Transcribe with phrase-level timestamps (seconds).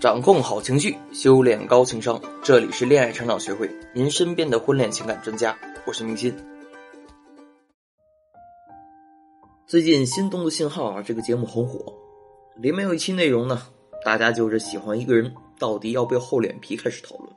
[0.00, 2.18] 掌控好情绪，修炼高情商。
[2.42, 5.54] 这里是恋爱成长学会，您身边的婚恋情感专家。
[5.84, 6.34] 我是明心。
[9.66, 11.92] 最近《心动的信号》啊，这个节目很火，
[12.56, 13.60] 里面有一期内容呢，
[14.02, 17.30] 大家就是喜欢一个人到底要不要厚脸皮开始讨论。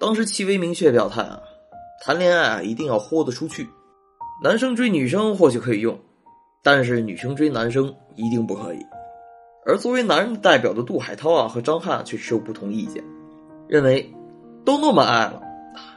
[0.00, 1.38] 当时戚薇明确表态啊，
[2.02, 3.68] 谈恋爱啊一定要豁得出去。
[4.42, 5.98] 男生追女生或许可以用，
[6.62, 8.78] 但是女生追男生一定不可以。
[9.66, 13.02] 而作为男人代表的杜海涛啊和张翰却持有不同意见，
[13.66, 14.12] 认为
[14.64, 15.40] 都那么爱了，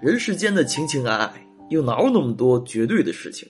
[0.00, 3.48] 人世间的情情爱爱又哪有那么多绝对的事情？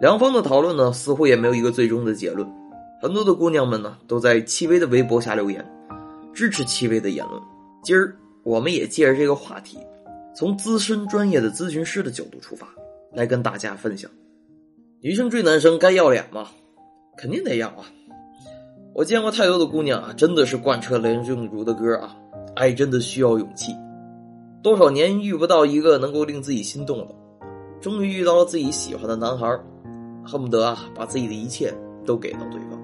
[0.00, 2.50] 两方的讨论呢，似乎也没有一个最终的结论。
[3.02, 5.64] 很多的姑娘们呢，都在戚薇的微博下留言，
[6.32, 7.40] 支持戚薇的言论。
[7.82, 9.78] 今儿我们也借着这个话题，
[10.34, 12.66] 从资深专业的咨询师的角度出发，
[13.12, 14.10] 来跟大家分享：
[15.02, 16.48] 女生追男生该要脸吗？
[17.18, 17.84] 肯定得要啊！
[18.92, 22.16] 我见过太多的姑娘啊，真的是贯彻梁静茹的歌啊，
[22.56, 23.72] 爱真的需要勇气。
[24.62, 27.14] 多少年遇不到一个能够令自己心动的，
[27.80, 29.58] 终于遇到了自己喜欢的男孩，
[30.26, 31.72] 恨不得啊把自己的一切
[32.04, 32.78] 都给到对方。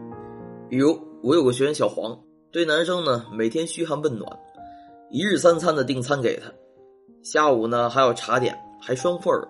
[0.70, 2.18] 比如我有个学员小黄，
[2.50, 4.30] 对男生呢每天嘘寒问暖，
[5.10, 6.50] 一日三餐的订餐给他，
[7.22, 9.48] 下午呢还有茶点，还双份儿，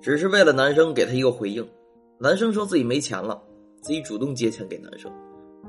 [0.00, 1.68] 只是为了男生给他一个回应。
[2.18, 3.42] 男生说自己没钱了，
[3.82, 5.10] 自己主动借钱给男生。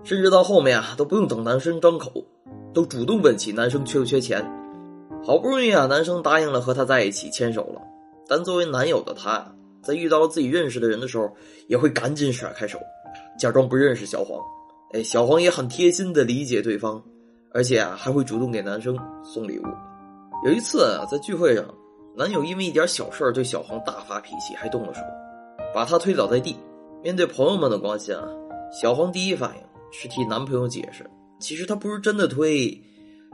[0.03, 2.25] 甚至到后面啊，都不用等男生张口，
[2.73, 4.43] 都主动问起男生缺不缺钱。
[5.23, 7.81] 好不容易啊，男生答应了和他在一起牵手了，
[8.27, 11.31] 但作为男友的他，在遇到了自己认识的人的时候，
[11.67, 12.79] 也会赶紧甩开手，
[13.37, 14.39] 假装不认识小黄。
[14.93, 17.01] 哎，小黄也很贴心的理解对方，
[17.53, 19.63] 而且啊，还会主动给男生送礼物。
[20.43, 21.63] 有一次啊，在聚会上，
[22.15, 25.01] 男友因为一点小事对小黄大发脾气，还动了手，
[25.73, 26.55] 把他推倒在地。
[27.03, 28.27] 面对朋友们的关心啊，
[28.71, 29.70] 小黄第一反应。
[29.91, 31.05] 是替男朋友解释，
[31.39, 32.69] 其实他不是真的推，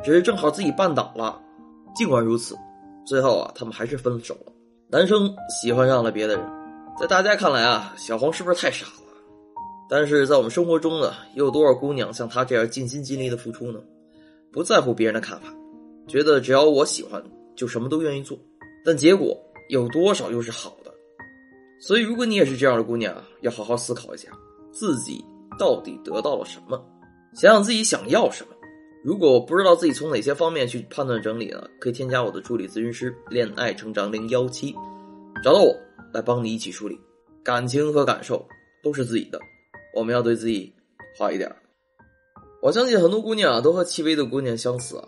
[0.03, 1.41] 只是正好自己绊倒了。
[1.95, 2.55] 尽管如此，
[3.05, 4.51] 最后啊，他们还是分手了。
[4.89, 6.45] 男生喜欢上了别的人，
[6.99, 8.91] 在大家看来啊，小黄是不是太傻了？
[9.89, 13.79] 但是在我们生活中呢，又有多少姑娘像他这样尽心尽力的付出呢？
[14.51, 15.47] 不在乎别人的看法，
[16.07, 17.23] 觉得只要我喜欢，
[17.55, 18.37] 就什么都愿意做。
[18.83, 19.37] 但结果
[19.69, 20.91] 有多少又是好的？
[21.79, 24.29] 所以，如果你也是这样的姑娘，要好好思考一下
[24.71, 25.23] 自己。
[25.57, 26.83] 到底得到了什么？
[27.33, 28.49] 想想自己想要什么。
[29.03, 31.67] 如果不知道自己从哪些方面去判断整理呢？
[31.79, 34.75] 可以添加我的助理咨询师“恋爱成长零幺七”，
[35.43, 35.73] 找到我
[36.13, 36.99] 来帮你一起梳理。
[37.43, 38.45] 感情和感受
[38.83, 39.39] 都是自己的，
[39.93, 40.73] 我们要对自己
[41.17, 41.55] 好一点。
[42.61, 45.07] 我相信很多姑娘啊，都和戚薇的姑娘相似啊。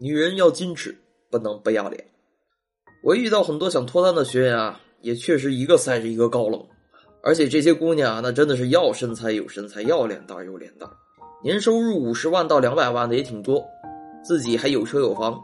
[0.00, 0.98] 女人要矜持，
[1.30, 2.04] 不能不要脸。
[3.04, 6.66] 我遇到很多想脱单的学员啊，也确实一个赛着一个高冷。
[7.28, 10.88] 而且这些姑娘那真的是要身材有身材，要脸蛋有脸蛋，
[11.44, 13.62] 年收入五十万到两百万的也挺多，
[14.24, 15.38] 自己还有车有房，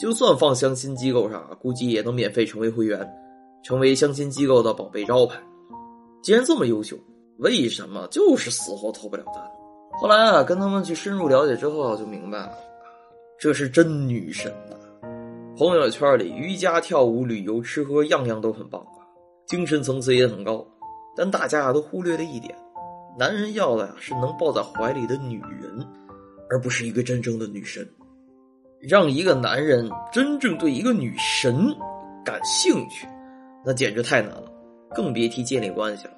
[0.00, 3.06] 就算放相亲机构上，估计也能免费成为会员，
[3.62, 5.38] 成为相亲机构的宝贝招牌。
[6.22, 6.96] 既然这么优秀，
[7.36, 9.44] 为什么就是死活脱不了单？
[10.00, 12.52] 后来啊，跟他们去深入了解之后，就明白了，
[13.38, 14.74] 这是真女神呐！
[15.58, 19.04] 朋友圈里瑜伽、跳舞、旅游、吃喝，样样都很棒啊，
[19.46, 20.66] 精神层次也很高。
[21.16, 22.54] 但大家啊都忽略了一点，
[23.18, 25.86] 男人要的呀是能抱在怀里的女人，
[26.48, 27.88] 而不是一个真正的女神。
[28.80, 31.74] 让一个男人真正对一个女神
[32.24, 33.06] 感兴趣，
[33.62, 34.50] 那简直太难了，
[34.94, 36.14] 更别提建立关系了。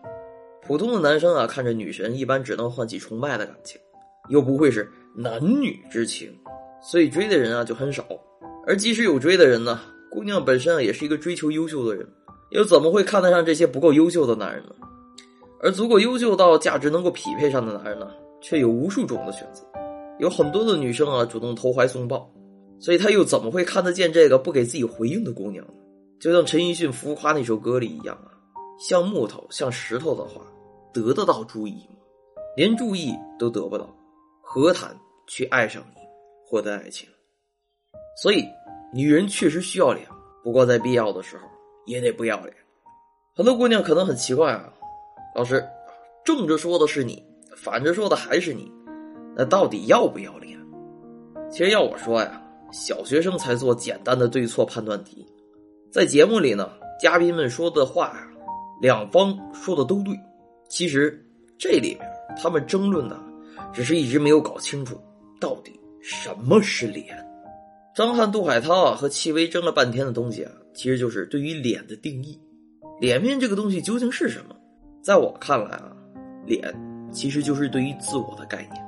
[0.64, 3.80] 普通的男生啊，看着女神一般只能唤起崇拜的感情，
[4.28, 6.32] 又不会是男女之情，
[6.80, 8.04] 所以追的人啊就很少。
[8.64, 12.08] 而即使有追的人呢，姑娘本身啊也是一个追求优秀的人。
[12.52, 14.74] 又怎么会看得上这些不够优秀的男人呢？
[15.60, 19.64] 而足够优秀到价值能够匹配上的男人呢，却有无数种的选择。
[20.18, 22.30] 有很多的女生啊，主动投怀送抱，
[22.78, 25.72] 所以他又怎么会看得见这个不给自己回应的姑娘呢？
[26.20, 28.30] 就像陈奕迅浮夸那首歌里一样啊，
[28.78, 30.42] 像木头像石头的话，
[30.92, 31.96] 得得到注意吗？
[32.54, 33.88] 连注意都得不到，
[34.42, 34.94] 何谈
[35.26, 36.02] 去爱上你，
[36.44, 37.08] 获得爱情？
[38.22, 38.44] 所以，
[38.92, 40.06] 女人确实需要脸，
[40.44, 41.48] 不过在必要的时候。
[41.84, 42.54] 也得不要脸，
[43.34, 44.72] 很多姑娘可能很奇怪啊，
[45.34, 45.64] 老师，
[46.24, 47.24] 正着说的是你，
[47.56, 48.70] 反着说的还是你，
[49.36, 50.58] 那到底要不要脸？
[51.50, 55.26] 其实要我说呀，小学生才做简单的对错判断题，
[55.90, 56.70] 在节目里呢，
[57.00, 58.28] 嘉宾们说的话呀，
[58.80, 60.14] 两方说的都对，
[60.68, 61.20] 其实
[61.58, 62.00] 这里面
[62.40, 63.18] 他们争论的，
[63.72, 64.96] 只是一直没有搞清楚
[65.40, 67.06] 到底什么是脸。
[67.94, 70.52] 张翰、杜海涛啊和戚薇争了半天的东西啊。
[70.74, 72.38] 其实就是对于脸的定义，
[73.00, 74.56] 脸面这个东西究竟是什么？
[75.02, 75.96] 在我看来啊，
[76.46, 76.74] 脸
[77.10, 78.84] 其实就是对于自我的概念，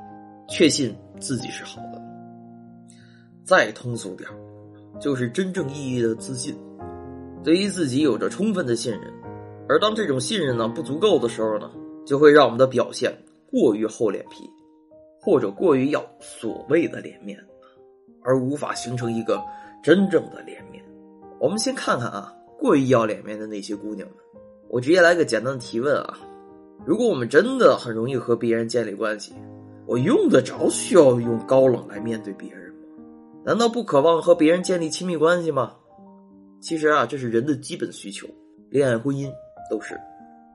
[0.48, 2.02] 确信自己是好的。
[3.44, 4.28] 再通俗点
[5.00, 6.56] 就是真正意义的自信，
[7.42, 9.12] 对于自己有着充分的信任。
[9.68, 11.70] 而当这种信任呢不足够的时候呢，
[12.06, 13.12] 就会让我们的表现
[13.50, 14.48] 过于厚脸皮，
[15.20, 17.38] 或者过于要所谓的脸面，
[18.22, 19.42] 而无法形成一个
[19.82, 20.83] 真正的脸面。
[21.44, 24.16] 我们先看看啊，过于要脸面的那些姑娘们，
[24.70, 26.18] 我直接来个简单的提问啊：
[26.86, 29.34] 如果我们真的很容易和别人建立关系，
[29.84, 32.78] 我用得着需要用高冷来面对别人吗？
[33.44, 35.74] 难道不渴望和别人建立亲密关系吗？
[36.62, 38.26] 其实啊，这是人的基本需求，
[38.70, 39.30] 恋爱、婚姻。
[39.70, 40.00] 都是，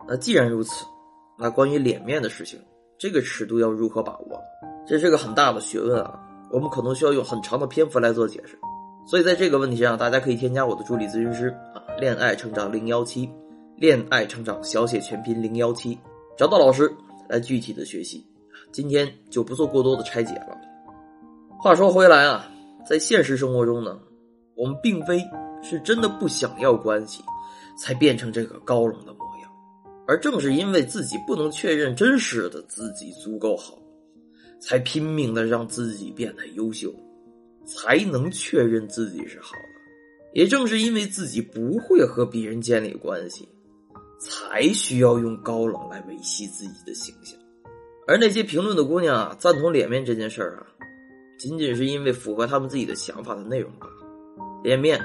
[0.07, 0.85] 那既然如此，
[1.37, 2.59] 那关于脸面的事情，
[2.97, 4.41] 这个尺度要如何把握？
[4.87, 6.19] 这是个很大的学问啊！
[6.49, 8.57] 我们可能需要用很长的篇幅来做解释。
[9.09, 13.27] 所以在这个问题上，大家可以添加我的助理咨询师啊，恋爱成长零幺七，
[13.75, 15.97] 恋爱成长小写全拼零幺七，
[16.37, 16.93] 找到老师
[17.27, 18.23] 来具体的学习。
[18.71, 20.55] 今天就不做过多的拆解了。
[21.59, 22.51] 话说回来啊，
[22.87, 23.97] 在现实生活中呢，
[24.53, 25.23] 我们并非
[25.63, 27.23] 是真的不想要关系。
[27.81, 29.49] 才变成这个高冷的模样，
[30.05, 33.79] 而正是因为自己不能确认真实的自己足够好，
[34.59, 36.93] 才拼命的让自己变得优秀，
[37.77, 39.79] 才能确认自己是好的。
[40.33, 43.47] 也正是因为自己不会和别人建立关系，
[44.19, 47.37] 才需要用高冷来维系自己的形象。
[48.07, 50.67] 而那些评论的姑娘啊，赞同脸面这件事儿啊，
[51.37, 53.93] 仅仅是因为符合他们自己的想法的内容罢了。
[54.63, 54.99] 脸面，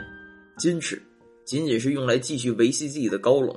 [0.58, 1.00] 矜持。
[1.44, 3.54] 仅仅是用来继续维系自己的高冷，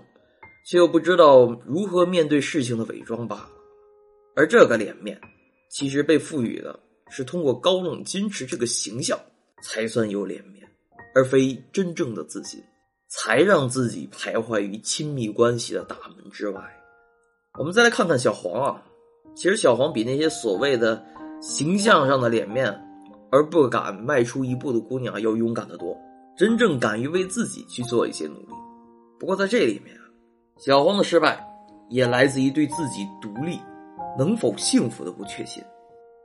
[0.69, 3.49] 却又不知道如何面对事情的伪装罢了。
[4.35, 5.19] 而这个脸面，
[5.69, 6.77] 其实被赋予的
[7.09, 9.19] 是通过高冷矜持这个形象
[9.61, 10.67] 才算有脸面，
[11.15, 12.61] 而非真正的自信，
[13.09, 16.61] 才让自己徘徊于亲密关系的大门之外。
[17.57, 18.83] 我们再来看看小黄啊，
[19.35, 21.03] 其实小黄比那些所谓的
[21.41, 22.71] 形象上的脸面
[23.31, 25.97] 而不敢迈出一步的姑娘要勇敢的多。
[26.37, 28.53] 真正敢于为自己去做一些努力，
[29.19, 30.03] 不过在这里面啊，
[30.59, 31.43] 小黄的失败
[31.89, 33.59] 也来自于对自己独立
[34.19, 35.63] 能否幸福的不确信，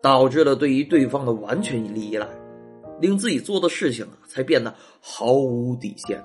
[0.02, 2.26] 导致了对于对方的完全依赖，
[3.00, 6.22] 令自己做的事情啊才变得毫无底线，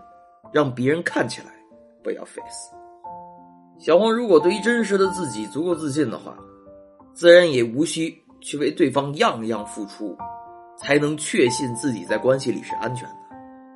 [0.51, 1.47] 让别人看起来
[2.03, 2.74] 不要 face。
[3.77, 6.35] 小黄如果对于真实的自己足够自信的话，
[7.13, 10.18] 自然也无需去为对方样样付出，
[10.79, 13.15] 才能确信自己在关系里是安全的。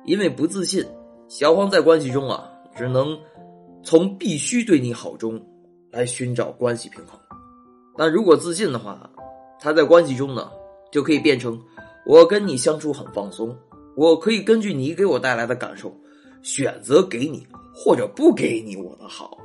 [0.04, 0.84] 因为不自信，
[1.28, 3.16] 小黄在关系中啊，只能
[3.84, 5.40] 从必须对你好中
[5.92, 7.16] 来寻找关系平衡。
[7.96, 9.08] 但如果自信的话，
[9.62, 10.50] 他在关系中呢，
[10.90, 11.56] 就可以变成
[12.04, 13.56] 我跟你相处很放松，
[13.94, 15.94] 我可以根据你给我带来的感受，
[16.42, 19.38] 选择给你或者不给你我的好。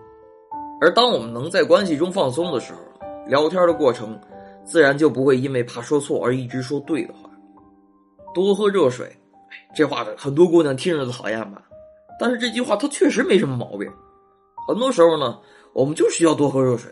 [0.81, 2.79] 而当我们能在关系中放松的时候，
[3.27, 4.19] 聊天的过程
[4.65, 7.29] 自然就不会因为怕说错而一直说对的话。
[8.33, 9.15] 多喝热水。
[9.75, 11.61] 这话很多姑娘听着都讨厌吧，
[12.19, 13.87] 但是这句话它确实没什么毛病。
[14.67, 15.39] 很多时候呢，
[15.73, 16.91] 我们就需要多喝热水。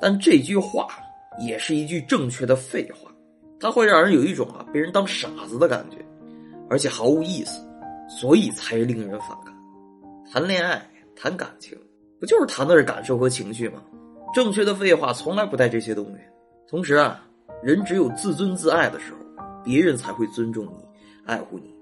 [0.00, 0.88] 但这句话
[1.40, 3.10] 也是一句正确的废话，
[3.58, 5.96] 它会让人有一种啊被人当傻子的感觉，
[6.68, 7.60] 而且毫无意思，
[8.08, 9.54] 所以才令人反感。
[10.30, 11.76] 谈恋爱、谈感情，
[12.20, 13.82] 不就是谈的是感受和情绪吗？
[14.34, 16.20] 正确的废话从来不带这些东西。
[16.68, 17.26] 同时啊，
[17.62, 19.18] 人只有自尊自爱的时候，
[19.64, 20.84] 别人才会尊重你。
[21.26, 21.72] 爱护你，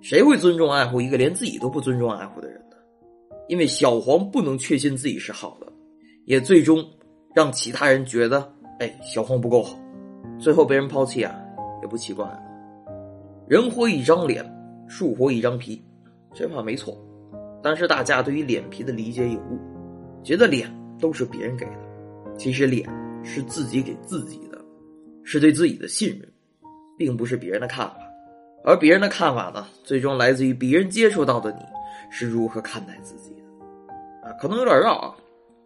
[0.00, 2.76] 谁会尊重爱护一个连自己都不尊重爱护的人呢？
[3.48, 5.72] 因为小黄不能确信自己是好的，
[6.24, 6.84] 也最终
[7.34, 9.78] 让其他人觉得，哎，小黄不够好，
[10.38, 11.38] 最后被人抛弃啊，
[11.82, 12.26] 也不奇怪。
[13.46, 14.42] 人活一张脸，
[14.88, 15.84] 树活一张皮，
[16.32, 16.96] 这话没错。
[17.62, 19.58] 但是大家对于脸皮的理解有误，
[20.22, 20.66] 觉得脸
[20.98, 22.88] 都是别人给的，其实脸
[23.22, 24.58] 是自己给自己的，
[25.24, 26.26] 是对自己的信任，
[26.96, 27.98] 并不是别人的看法。
[28.64, 31.58] 而别人的看法呢，最终来自于别人接触到的你
[32.10, 35.14] 是如何看待自己的，啊，可能有点绕啊。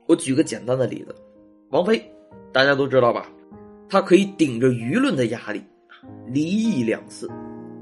[0.07, 1.15] 我举个简单的例子，
[1.71, 2.05] 王菲，
[2.55, 3.27] 大家都知道吧？
[3.89, 5.61] 他可以顶着舆论的压力，
[6.29, 7.29] 离异两次，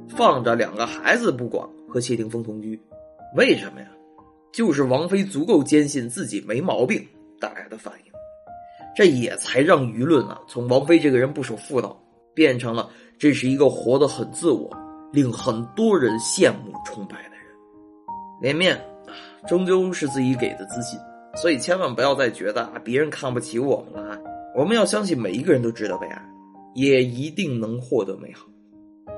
[0.09, 2.81] 放着两个孩子不管和谢霆锋同居，
[3.37, 3.87] 为什么呀？
[4.51, 7.07] 就是王菲足够坚信自己没毛病
[7.39, 8.13] 带来的反应，
[8.97, 12.03] 这也才让舆论啊，从王菲这个人不守妇道，
[12.33, 12.89] 变成了
[13.19, 14.71] 这是一个活得很自我。
[15.13, 17.45] 令很多人羡慕崇拜的人，
[18.41, 18.75] 脸面
[19.07, 19.13] 啊，
[19.47, 20.99] 终究是自己给的自信，
[21.37, 24.19] 所以千万不要再觉得啊别人看不起我们了啊。
[24.55, 26.23] 我们要相信每一个人都值得被爱，
[26.75, 28.47] 也一定能获得美好。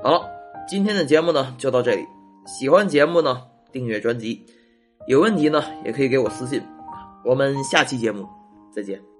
[0.03, 0.29] 好了，
[0.67, 2.05] 今天的节目呢就到这里。
[2.45, 4.45] 喜欢节目呢，订阅专辑。
[5.07, 6.61] 有问题呢，也可以给我私信。
[7.23, 8.27] 我们下期节目
[8.71, 9.14] 再见。